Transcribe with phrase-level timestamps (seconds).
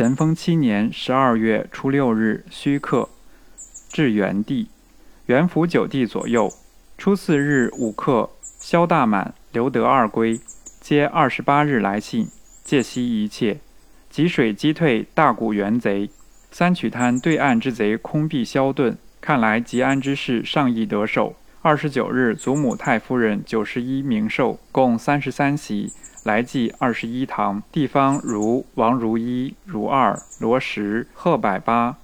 [0.00, 3.10] 咸丰七年十二月初六日戌刻，
[3.90, 4.70] 至元帝，
[5.26, 6.50] 元符九帝左右。
[6.96, 10.40] 初四日午刻，萧大满、刘德二归，
[10.80, 12.26] 皆二十八日来信，
[12.64, 13.58] 借息一切。
[14.08, 16.08] 吉水击退大谷元贼，
[16.50, 18.96] 三曲滩对岸之贼空壁消遁。
[19.20, 21.34] 看来吉安之事尚易得手。
[21.60, 25.92] 二十九日，祖母太夫人九十一冥寿，共三十三席。
[26.24, 31.96] 来祭二十一堂，地方如王如一、如二、罗十、贺百八、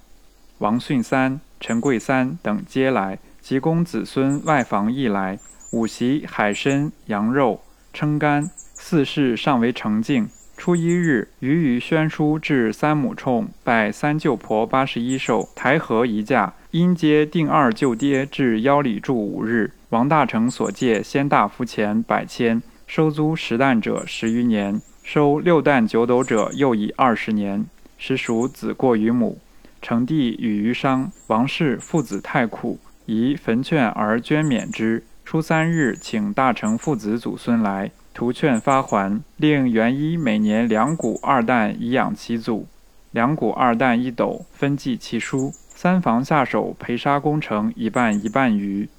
[0.59, 5.39] 王逊三、陈贵三等皆来，及公子孙外房亦来。
[5.73, 7.61] 五席海参、羊肉、
[7.91, 10.29] 撑干，四事尚为澄净。
[10.55, 19.73] 初一日，余余宣书至三母冲，拜三舅婆八十一寿，台河一驾，因接定二舅爹至腰里住五日。
[19.89, 22.63] 王大成所借先大夫钱百千。
[22.87, 27.65] 收租十担者十余年，收六担九斗者又已二十年。
[27.97, 29.39] 实属子过于母。
[29.81, 35.03] 成帝与余商王氏父子太苦，宜焚劝而捐免之。
[35.25, 42.67] 初三日，请大成父子祖孙来，图劝发还，令元一每年两谷二担以养其祖，
[43.11, 45.51] 两谷二担一斗，分祭其书。
[45.69, 48.89] 三房下手培沙工程一半一半余。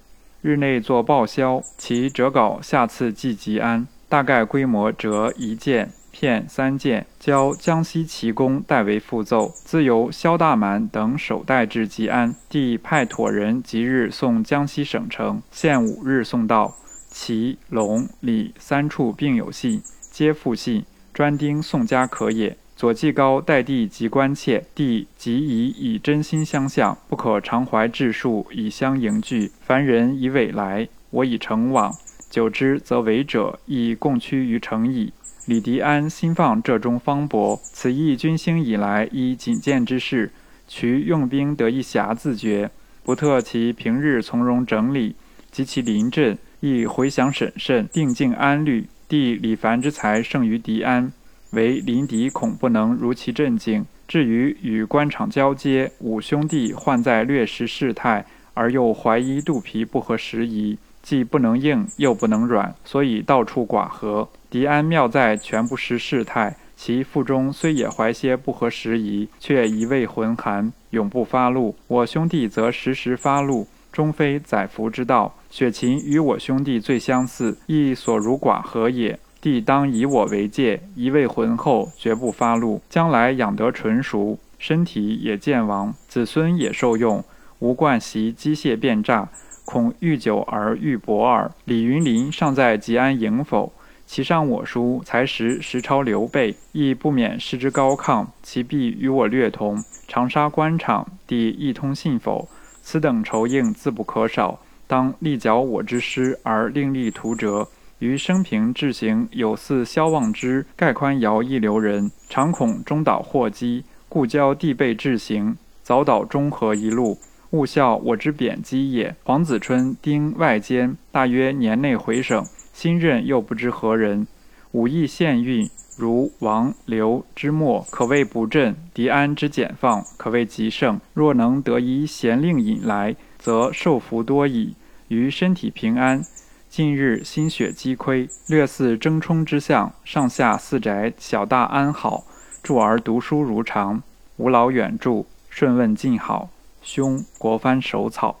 [0.41, 16.75] 日内作报销，其折稿下次寄吉安，大概规模折一件，片三件，交江西奇公代为复奏，自由萧大满等首带至吉安，帝派妥人即日送江西省城，限五日送到。
[17.11, 22.55] 祁、龙、李三处并有信，皆复信，专丁宋家可也。
[22.79, 29.51] 左季高代帝及关切，帝即以以真心相向，不可常怀志数以相迎拒。
[29.59, 31.93] 凡人以委来，我以诚往，
[32.29, 35.11] 久之则违者亦共趋于诚矣。
[35.45, 40.31] 李迪安心放浙中方伯，此役军兴以来依谨见之事，
[40.65, 42.71] 渠用兵得一暇自觉，
[43.03, 45.17] 不特其平日从容整理，
[45.51, 48.87] 及其临阵亦回想审慎，定静安虑。
[49.09, 51.11] 帝李凡之才胜于迪安。
[51.51, 53.85] 为临敌恐不能如其镇静。
[54.07, 64.27] 至于与官场交接，五兄弟患在略识事态，而又怀疑肚皮不合时宜，既不能硬，又不能软，所以到处寡合。
[64.49, 71.75] 狄安妙在全不识事态，其腹中虽也怀些不合时宜，却一味浑寒，永不发怒。
[71.87, 75.35] 我兄弟则时时发怒，终非载福之道。
[75.51, 79.19] 雪琴与我兄弟最相似，亦所如寡合也。
[79.41, 82.81] 帝当以我为戒，一味浑厚，绝不发怒。
[82.89, 87.23] 将来养得纯熟，身体也健亡，子孙也受用。
[87.59, 89.29] 无惯习机械变诈，
[89.63, 91.51] 恐遇久而遇薄耳。
[91.63, 93.71] 李云林尚在吉安营否？
[94.05, 98.25] 其上我书，才识实超刘备，亦不免失之高亢。
[98.41, 99.83] 其必与我略同。
[100.07, 102.49] 长沙官场，帝一通信否？
[102.81, 107.67] 此等酬应自不可少，当力剿我之师，而另立图折。
[107.99, 117.17] 于生平志行有似萧望之、盖宽尧一流人，常恐中岛祸机，故交地辈志行，早导中和一路，
[117.49, 119.13] 勿效我之贬机也。
[119.23, 124.25] 黄子春丁外监，大约年内回省，新任又不知何人。
[124.71, 131.01] 武义县运，如王刘之末，可谓不振；狄安之简放，可谓极盛。
[131.13, 134.75] 若能得一贤令引来，则受福多矣。
[135.09, 136.23] 于身体平安。
[136.69, 139.91] 近日心血积亏，略似争冲之象。
[140.03, 142.23] 上下四宅小大安好，
[142.61, 144.03] 助儿读书如常，
[144.37, 146.49] 无劳远助，顺问尽好。
[146.83, 148.39] 兄国藩手草。